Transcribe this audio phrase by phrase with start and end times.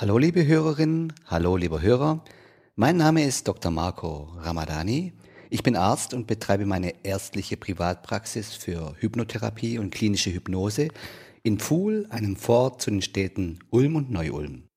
[0.00, 2.22] Hallo liebe Hörerinnen, hallo lieber Hörer.
[2.76, 3.72] Mein Name ist Dr.
[3.72, 5.12] Marco Ramadani.
[5.50, 10.90] Ich bin Arzt und betreibe meine ärztliche Privatpraxis für Hypnotherapie und klinische Hypnose
[11.42, 14.68] in Pfuhl, einem Fort zu den Städten Ulm und Neu-Ulm.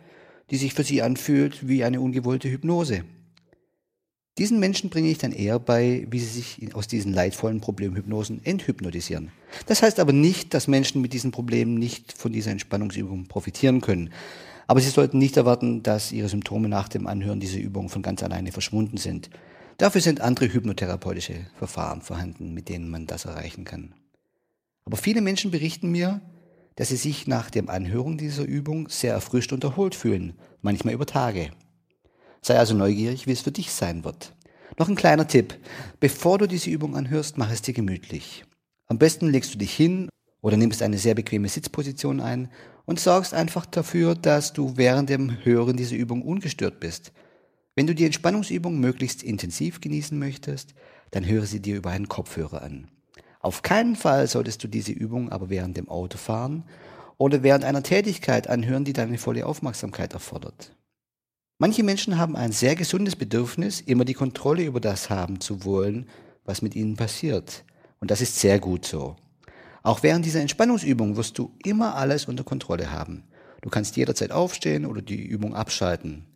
[0.50, 3.04] die sich für sie anfühlt wie eine ungewollte Hypnose.
[4.38, 9.32] Diesen Menschen bringe ich dann eher bei, wie sie sich aus diesen leidvollen Problemhypnosen enthypnotisieren.
[9.66, 14.10] Das heißt aber nicht, dass Menschen mit diesen Problemen nicht von dieser Entspannungsübung profitieren können.
[14.66, 18.22] Aber sie sollten nicht erwarten, dass ihre Symptome nach dem Anhören dieser Übung von ganz
[18.22, 19.28] alleine verschwunden sind.
[19.78, 23.94] Dafür sind andere hypnotherapeutische Verfahren vorhanden, mit denen man das erreichen kann.
[24.90, 26.20] Aber viele Menschen berichten mir,
[26.74, 31.06] dass sie sich nach dem Anhören dieser Übung sehr erfrischt und erholt fühlen, manchmal über
[31.06, 31.52] Tage.
[32.42, 34.34] Sei also neugierig, wie es für dich sein wird.
[34.78, 35.56] Noch ein kleiner Tipp.
[36.00, 38.44] Bevor du diese Übung anhörst, mach es dir gemütlich.
[38.88, 40.08] Am besten legst du dich hin
[40.40, 42.48] oder nimmst eine sehr bequeme Sitzposition ein
[42.84, 47.12] und sorgst einfach dafür, dass du während dem Hören dieser Übung ungestört bist.
[47.76, 50.74] Wenn du die Entspannungsübung möglichst intensiv genießen möchtest,
[51.12, 52.88] dann höre sie dir über einen Kopfhörer an.
[53.40, 56.64] Auf keinen Fall solltest du diese Übung aber während dem Autofahren
[57.16, 60.76] oder während einer Tätigkeit anhören, die deine volle Aufmerksamkeit erfordert.
[61.58, 66.08] Manche Menschen haben ein sehr gesundes Bedürfnis, immer die Kontrolle über das haben zu wollen,
[66.44, 67.64] was mit ihnen passiert.
[67.98, 69.16] Und das ist sehr gut so.
[69.82, 73.24] Auch während dieser Entspannungsübung wirst du immer alles unter Kontrolle haben.
[73.62, 76.26] Du kannst jederzeit aufstehen oder die Übung abschalten.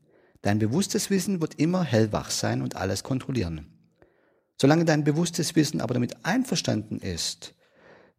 [0.43, 3.74] Dein bewusstes Wissen wird immer hellwach sein und alles kontrollieren.
[4.60, 7.54] Solange dein bewusstes Wissen aber damit einverstanden ist,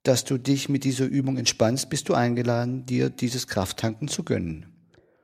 [0.03, 4.67] dass du dich mit dieser Übung entspannst, bist du eingeladen, dir dieses Krafttanken zu gönnen.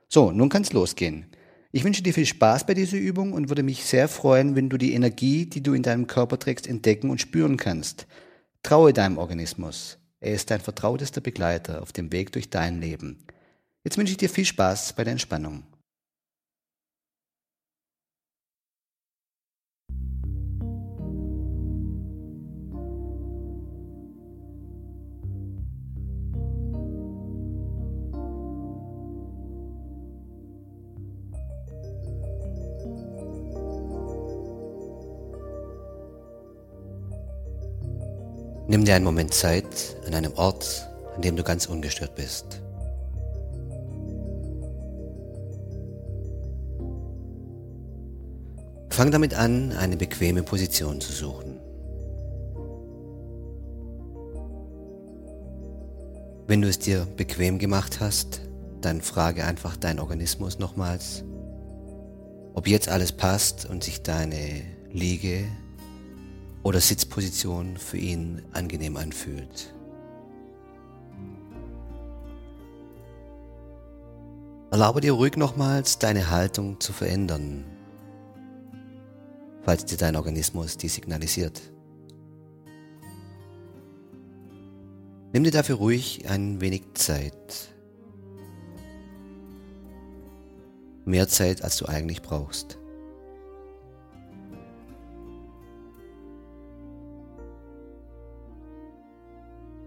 [0.08, 1.26] So, nun kann's losgehen.
[1.70, 4.76] Ich wünsche dir viel Spaß bei dieser Übung und würde mich sehr freuen, wenn du
[4.76, 8.06] die Energie, die du in deinem Körper trägst, entdecken und spüren kannst.
[8.62, 9.98] Traue deinem Organismus.
[10.20, 13.26] Er ist dein vertrautester Begleiter auf dem Weg durch dein Leben.
[13.84, 15.64] Jetzt wünsche ich dir viel Spaß bei der Entspannung.
[38.68, 42.62] Nimm dir einen Moment Zeit an einem Ort, an dem du ganz ungestört bist.
[48.90, 51.58] Fang damit an, eine bequeme Position zu suchen.
[56.46, 58.42] Wenn du es dir bequem gemacht hast,
[58.80, 61.24] dann frage einfach deinen Organismus nochmals,
[62.54, 65.46] ob jetzt alles passt und sich deine Liege
[66.62, 69.74] oder Sitzposition für ihn angenehm anfühlt.
[74.70, 77.64] Erlaube dir ruhig nochmals deine Haltung zu verändern,
[79.62, 81.60] falls dir dein Organismus die signalisiert.
[85.34, 87.68] Nimm dir dafür ruhig ein wenig Zeit.
[91.04, 92.78] Mehr Zeit, als du eigentlich brauchst.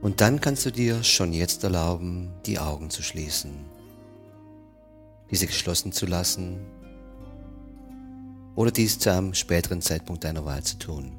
[0.06, 3.56] Und dann kannst du dir schon jetzt erlauben, die Augen zu schließen,
[5.32, 6.60] diese geschlossen zu lassen
[8.54, 11.18] oder dies zu einem späteren Zeitpunkt deiner Wahl zu tun.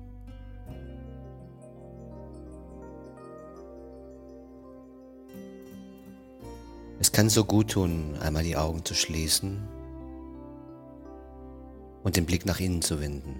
[7.00, 9.66] Es kann so gut tun, einmal die Augen zu schließen
[12.04, 13.34] und den Blick nach innen zu wenden.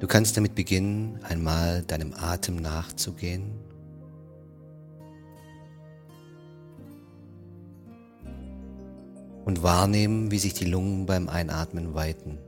[0.00, 3.52] Du kannst damit beginnen, einmal deinem Atem nachzugehen.
[9.44, 12.38] Und wahrnehmen, wie sich die Lungen beim Einatmen weiten.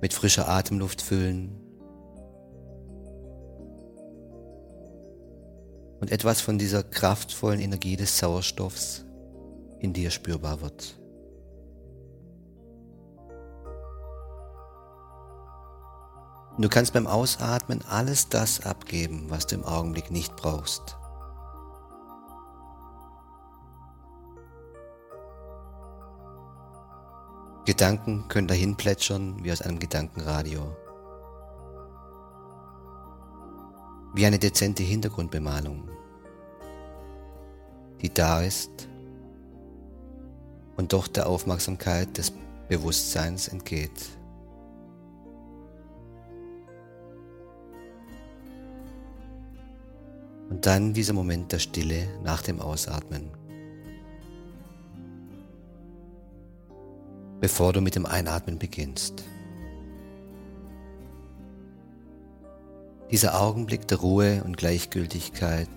[0.00, 1.58] Mit frischer Atemluft füllen
[6.00, 9.04] und etwas von dieser kraftvollen Energie des Sauerstoffs
[9.80, 10.98] in dir spürbar wird.
[16.58, 20.96] Und du kannst beim Ausatmen alles das abgeben, was du im Augenblick nicht brauchst.
[27.64, 30.76] Gedanken können dahin plätschern wie aus einem Gedankenradio.
[34.14, 35.88] Wie eine dezente Hintergrundbemalung,
[38.02, 38.88] die da ist
[40.76, 42.32] und doch der Aufmerksamkeit des
[42.68, 44.17] Bewusstseins entgeht.
[50.58, 53.30] Und dann dieser Moment der Stille nach dem Ausatmen.
[57.40, 59.22] Bevor du mit dem Einatmen beginnst.
[63.12, 65.68] Dieser Augenblick der Ruhe und Gleichgültigkeit,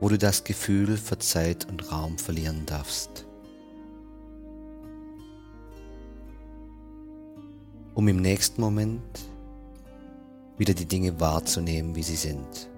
[0.00, 3.26] wo du das Gefühl für Zeit und Raum verlieren darfst.
[7.94, 9.04] Um im nächsten Moment
[10.58, 12.68] wieder die Dinge wahrzunehmen, wie sie sind.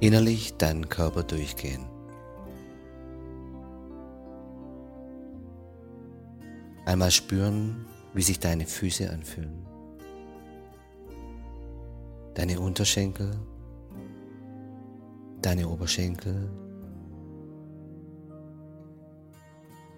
[0.00, 1.84] Innerlich deinen Körper durchgehen.
[6.86, 7.84] Einmal spüren,
[8.14, 9.66] wie sich deine Füße anfühlen.
[12.34, 13.32] Deine Unterschenkel,
[15.42, 16.48] deine Oberschenkel,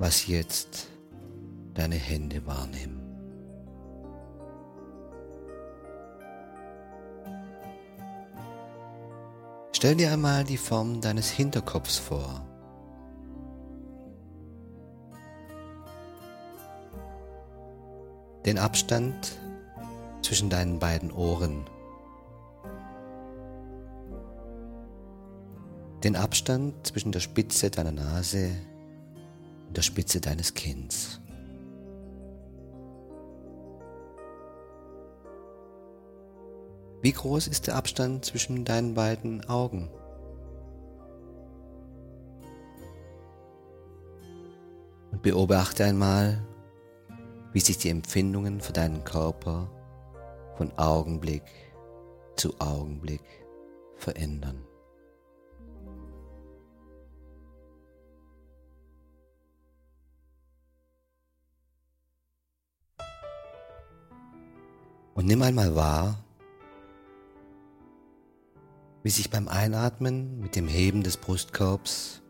[0.00, 0.88] was jetzt
[1.74, 3.02] deine Hände wahrnehmen.
[9.72, 12.46] Stell dir einmal die Form deines Hinterkopfs vor.
[18.46, 19.38] Den Abstand
[20.22, 21.66] zwischen deinen beiden Ohren.
[26.02, 28.52] Den Abstand zwischen der Spitze deiner Nase
[29.76, 31.20] der Spitze deines Kinns.
[37.02, 39.88] Wie groß ist der Abstand zwischen deinen beiden Augen?
[45.10, 46.46] Und beobachte einmal,
[47.52, 49.70] wie sich die Empfindungen für deinen Körper
[50.56, 51.42] von Augenblick
[52.36, 53.22] zu Augenblick
[53.96, 54.66] verändern.
[65.20, 66.24] Und nimm einmal wahr,
[69.02, 72.22] wie sich beim Einatmen mit dem Heben des Brustkorbs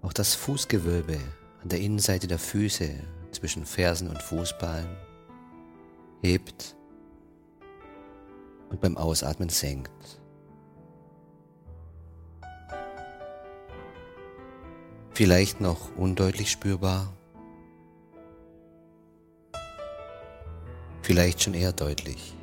[0.00, 1.18] auch das Fußgewölbe
[1.62, 2.94] an der Innenseite der Füße
[3.32, 4.88] zwischen Fersen und Fußballen
[6.22, 6.76] hebt
[8.70, 10.18] und beim Ausatmen senkt.
[15.10, 17.12] Vielleicht noch undeutlich spürbar,
[21.10, 22.36] vielleicht schon eher deutlich.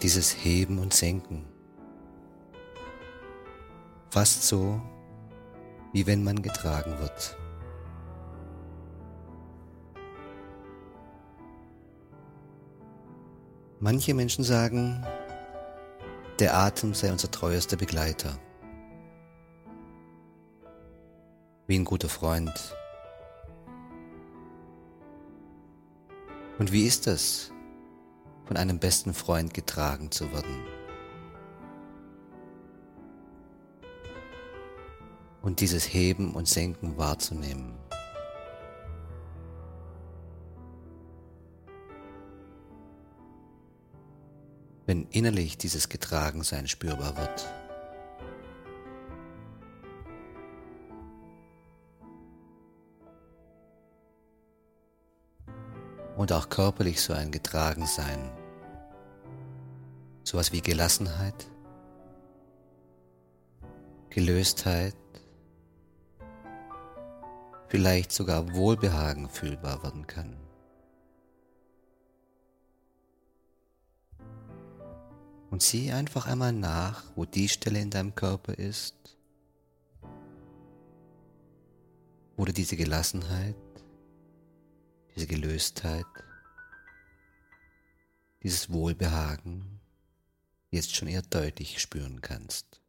[0.00, 1.44] Dieses Heben und Senken.
[4.08, 4.80] Fast so,
[5.92, 7.36] wie wenn man getragen wird.
[13.78, 15.06] Manche Menschen sagen,
[16.38, 18.38] der Atem sei unser treuester Begleiter.
[21.66, 22.54] Wie ein guter Freund,
[26.58, 27.52] Und wie ist es,
[28.46, 30.64] von einem besten Freund getragen zu werden?
[35.42, 37.74] Und dieses Heben und Senken wahrzunehmen.
[44.86, 47.65] Wenn innerlich dieses Getragensein spürbar wird.
[56.16, 58.30] Und auch körperlich so ein Getragensein.
[60.24, 61.46] Sowas wie Gelassenheit,
[64.10, 64.96] Gelöstheit,
[67.68, 70.36] vielleicht sogar Wohlbehagen fühlbar werden kann.
[75.50, 79.18] Und sieh einfach einmal nach, wo die Stelle in deinem Körper ist,
[82.36, 83.54] wo du diese Gelassenheit,
[85.16, 86.06] diese Gelöstheit,
[88.42, 89.80] dieses Wohlbehagen
[90.70, 92.82] jetzt schon eher deutlich spüren kannst.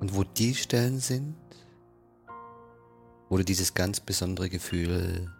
[0.00, 1.34] Und wo die Stellen sind,
[3.28, 5.34] wo du dieses ganz besondere Gefühl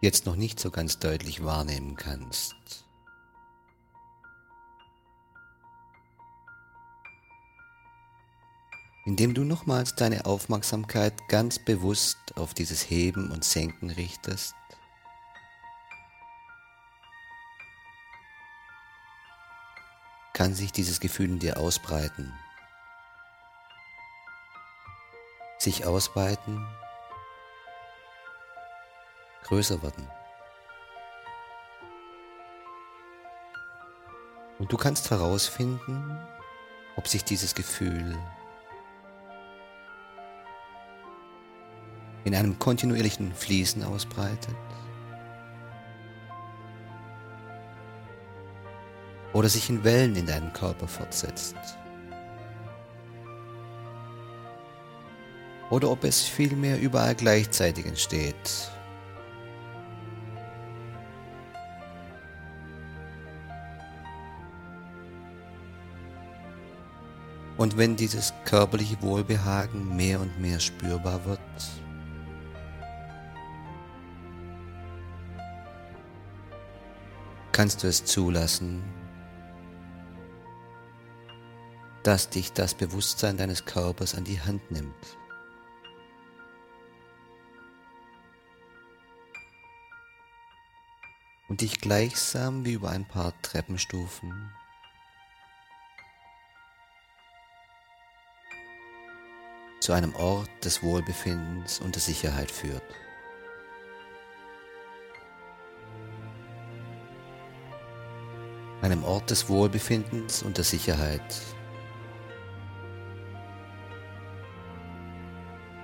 [0.00, 2.85] jetzt noch nicht so ganz deutlich wahrnehmen kannst.
[9.06, 14.54] Indem du nochmals deine Aufmerksamkeit ganz bewusst auf dieses Heben und Senken richtest,
[20.34, 22.34] kann sich dieses Gefühl in dir ausbreiten.
[25.66, 26.64] sich ausweiten,
[29.42, 30.08] größer werden.
[34.60, 36.18] Und du kannst herausfinden,
[36.94, 38.16] ob sich dieses Gefühl
[42.26, 44.54] in einem kontinuierlichen Fließen ausbreitet
[49.32, 51.56] oder sich in Wellen in deinem Körper fortsetzt.
[55.70, 58.70] oder ob es vielmehr überall gleichzeitig entsteht.
[67.56, 71.40] Und wenn dieses körperliche Wohlbehagen mehr und mehr spürbar wird,
[77.56, 78.84] kannst du es zulassen,
[82.02, 85.18] dass dich das Bewusstsein deines Körpers an die Hand nimmt.
[91.48, 94.52] und dich gleichsam wie über ein paar Treppenstufen
[99.78, 103.05] zu einem Ort des Wohlbefindens und der Sicherheit führt.
[108.96, 111.42] Einem Ort des Wohlbefindens und der Sicherheit,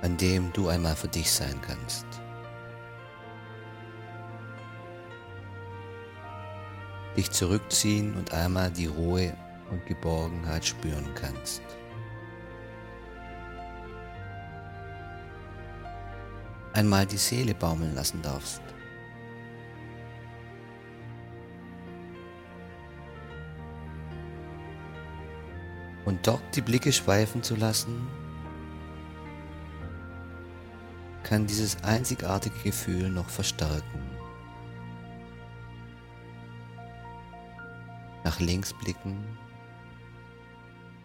[0.00, 2.06] an dem du einmal für dich sein kannst.
[7.14, 9.36] dich zurückziehen und einmal die Ruhe
[9.70, 11.60] und Geborgenheit spüren kannst.
[16.72, 18.62] Einmal die Seele baumeln lassen darfst.
[26.04, 28.08] Und dort die Blicke schweifen zu lassen,
[31.22, 34.12] kann dieses einzigartige Gefühl noch verstärken.
[38.24, 39.38] nach links blicken,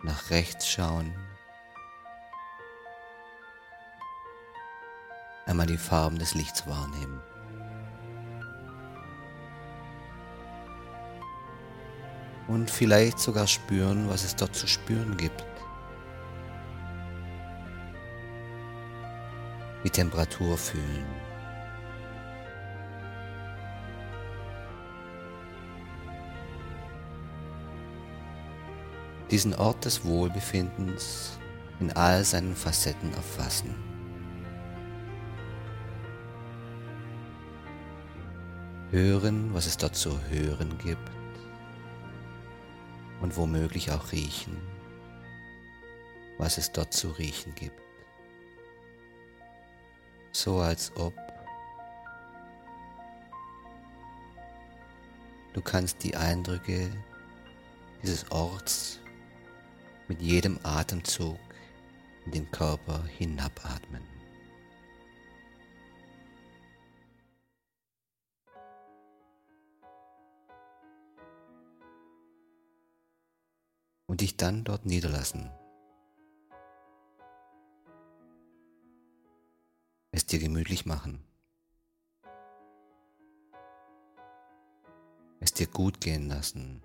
[0.04, 1.14] nach rechts schauen,
[5.46, 7.22] einmal die Farben des Lichts wahrnehmen.
[12.48, 15.44] Und vielleicht sogar spüren, was es dort zu spüren gibt.
[19.84, 21.06] Die Temperatur fühlen.
[29.32, 31.38] diesen Ort des Wohlbefindens
[31.80, 33.76] in all seinen Facetten erfassen.
[38.90, 41.17] Hören, was es dort zu hören gibt
[43.28, 44.56] und womöglich auch riechen,
[46.38, 47.82] was es dort zu riechen gibt.
[50.32, 51.14] So als ob
[55.52, 56.90] du kannst die Eindrücke
[58.02, 59.02] dieses Orts
[60.08, 61.38] mit jedem Atemzug
[62.26, 64.17] in den Körper hinabatmen.
[74.18, 75.52] Und dich dann dort niederlassen.
[80.10, 81.24] es dir gemütlich machen,
[85.40, 86.82] es dir gut gehen lassen.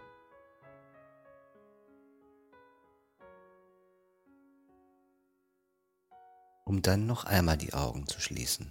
[6.67, 8.71] um dann noch einmal die Augen zu schließen.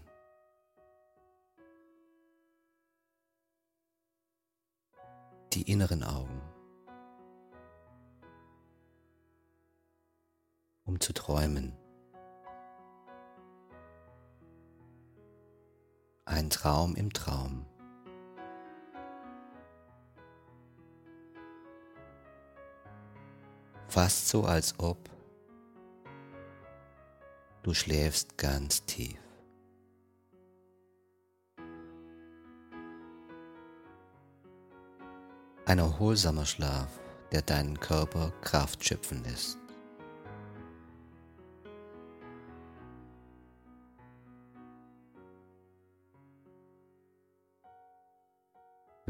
[5.53, 6.50] Die inneren Augen.
[10.91, 11.71] Um zu träumen.
[16.25, 17.65] Ein Traum im Traum.
[23.87, 24.97] Fast so, als ob
[27.63, 29.17] du schläfst ganz tief.
[35.65, 36.99] Ein erholsamer Schlaf,
[37.31, 39.60] der deinen Körper Kraft schöpfen lässt.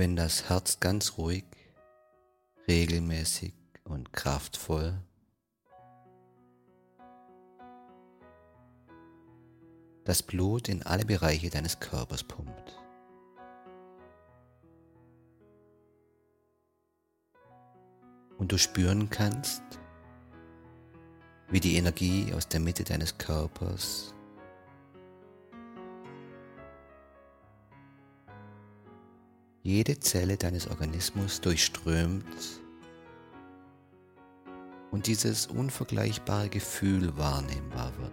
[0.01, 1.45] Wenn das Herz ganz ruhig,
[2.67, 3.53] regelmäßig
[3.83, 4.99] und kraftvoll
[10.03, 12.79] das Blut in alle Bereiche deines Körpers pumpt.
[18.39, 19.61] Und du spüren kannst,
[21.51, 24.15] wie die Energie aus der Mitte deines Körpers
[29.63, 32.25] jede Zelle deines Organismus durchströmt
[34.91, 38.11] und dieses unvergleichbare Gefühl wahrnehmbar wird.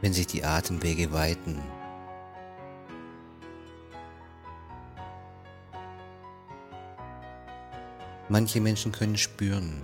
[0.00, 1.60] Wenn sich die Atemwege weiten,
[8.32, 9.82] Manche Menschen können spüren,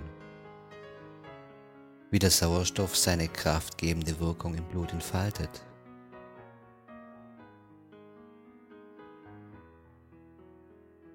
[2.10, 5.64] wie der Sauerstoff seine kraftgebende Wirkung im Blut entfaltet.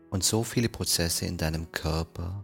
[0.10, 2.44] Und so viele Prozesse in deinem Körper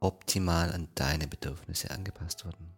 [0.00, 2.74] optimal an deine Bedürfnisse angepasst wurden.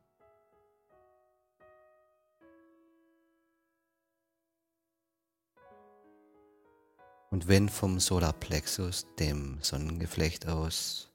[7.31, 11.11] Und wenn vom Solarplexus, dem Sonnengeflecht aus,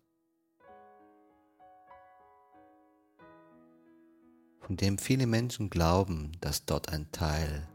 [4.61, 7.67] von dem viele Menschen glauben, dass dort ein Teil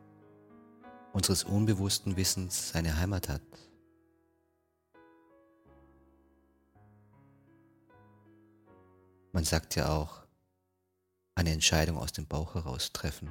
[1.12, 3.42] unseres unbewussten Wissens seine Heimat hat.
[9.32, 10.22] Man sagt ja auch,
[11.34, 13.28] eine Entscheidung aus dem Bauch heraus treffen.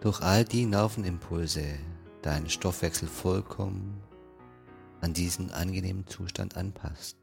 [0.00, 1.64] Durch all die Nervenimpulse
[2.22, 4.00] deinen Stoffwechsel vollkommen
[5.00, 7.16] an diesen angenehmen Zustand anpasst.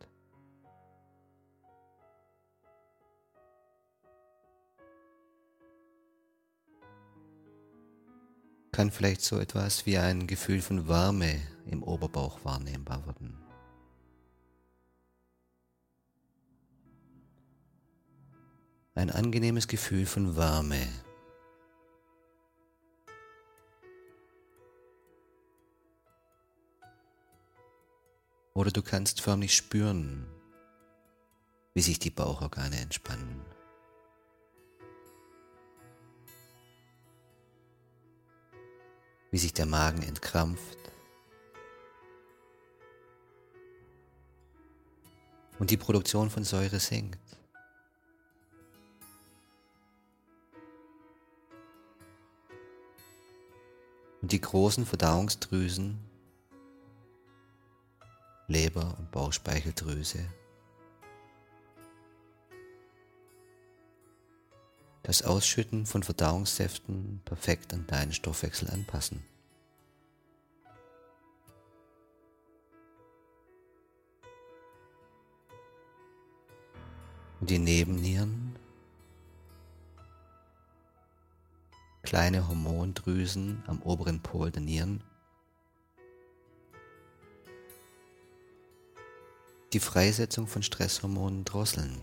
[8.72, 13.38] Kann vielleicht so etwas wie ein Gefühl von Wärme im Oberbauch wahrnehmbar werden.
[18.96, 20.88] Ein angenehmes Gefühl von Wärme
[28.66, 30.26] Oder du kannst förmlich spüren,
[31.76, 33.46] wie sich die Bauchorgane entspannen.
[39.30, 40.80] Wie sich der Magen entkrampft.
[45.60, 47.38] Und die Produktion von Säure sinkt.
[54.24, 56.05] Und die großen Verdauungsdrüsen
[58.48, 60.20] Leber und Bauchspeicheldrüse.
[65.02, 69.24] Das Ausschütten von Verdauungssäften perfekt an deinen Stoffwechsel anpassen.
[77.40, 78.56] Und die Nebennieren,
[82.04, 85.04] kleine Hormondrüsen am oberen Pol der Nieren
[89.74, 92.02] die Freisetzung von Stresshormonen drosseln.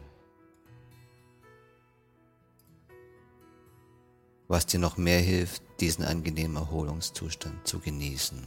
[4.49, 8.47] Was dir noch mehr hilft, diesen angenehmen Erholungszustand zu genießen.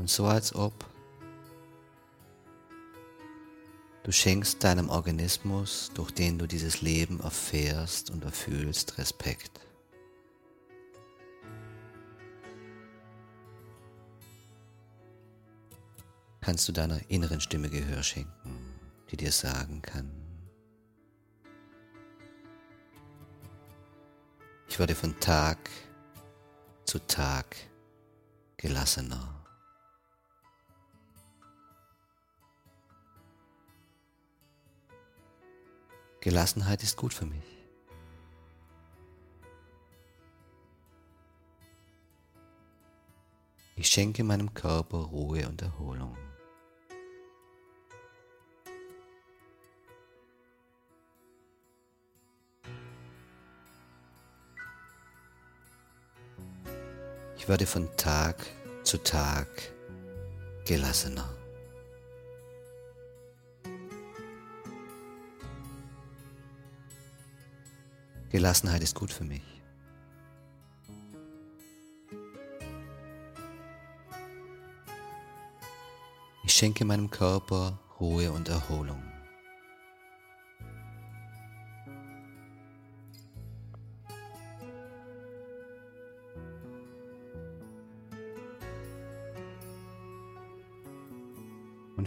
[0.00, 0.72] Und so als ob
[4.02, 9.60] du schenkst deinem Organismus, durch den du dieses Leben erfährst und erfühlst, Respekt.
[16.40, 18.58] Kannst du deiner inneren Stimme Gehör schenken,
[19.10, 20.10] die dir sagen kann,
[24.68, 25.58] ich werde von Tag
[26.84, 27.56] zu Tag
[28.56, 29.44] gelassener.
[36.20, 37.44] Gelassenheit ist gut für mich.
[43.76, 46.16] Ich schenke meinem Körper Ruhe und Erholung.
[57.40, 58.36] Ich werde von Tag
[58.84, 59.48] zu Tag
[60.66, 61.26] gelassener.
[68.28, 69.40] Gelassenheit ist gut für mich.
[76.44, 79.09] Ich schenke meinem Körper Ruhe und Erholung.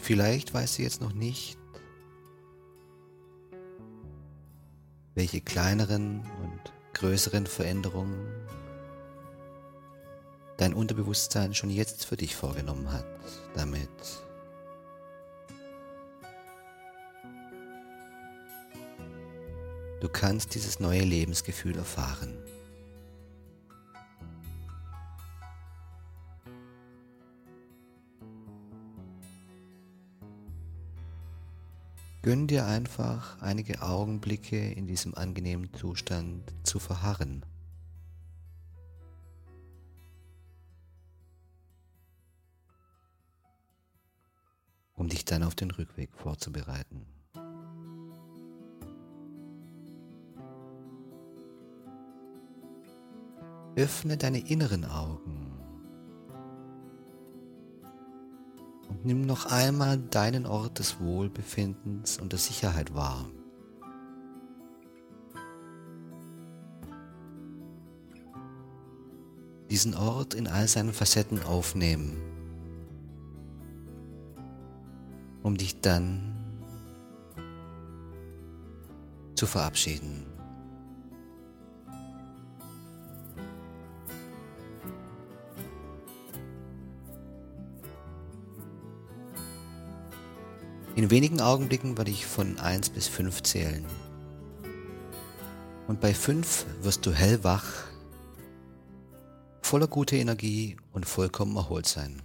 [0.03, 1.57] Vielleicht weißt du jetzt noch nicht,
[5.15, 8.27] welche kleineren und größeren Veränderungen
[10.57, 13.05] dein Unterbewusstsein schon jetzt für dich vorgenommen hat,
[13.55, 13.89] damit
[20.01, 22.37] du kannst dieses neue Lebensgefühl erfahren.
[32.23, 37.45] Gönn dir einfach einige Augenblicke in diesem angenehmen Zustand zu verharren.
[44.95, 47.05] um dich dann auf den Rückweg vorzubereiten.
[53.75, 55.42] Öffne deine inneren Augen
[59.05, 63.25] Nimm noch einmal deinen Ort des Wohlbefindens und der Sicherheit wahr.
[69.69, 72.15] Diesen Ort in all seinen Facetten aufnehmen,
[75.41, 76.33] um dich dann
[79.35, 80.32] zu verabschieden.
[91.03, 93.85] In wenigen Augenblicken werde ich von 1 bis 5 zählen.
[95.85, 97.65] Und bei 5 wirst du hellwach,
[99.61, 102.21] voller guter Energie und vollkommen erholt sein.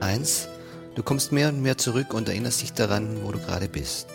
[0.00, 0.48] Eins,
[0.96, 4.08] du kommst mehr und mehr zurück und erinnerst dich daran, wo du gerade bist.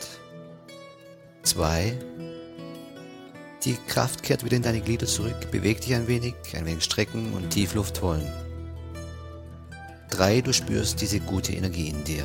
[1.43, 1.97] Zwei,
[3.65, 5.51] die Kraft kehrt wieder in deine Glieder zurück.
[5.51, 8.25] Beweg dich ein wenig, ein wenig strecken und tief Luft holen.
[10.09, 12.23] Drei, du spürst diese gute Energie in dir.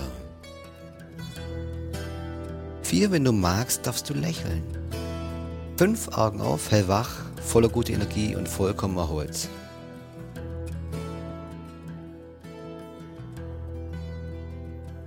[2.82, 4.62] Vier, wenn du magst, darfst du lächeln.
[5.76, 7.10] Fünf, Augen auf, hellwach,
[7.42, 9.48] voller guter Energie und vollkommen erholt.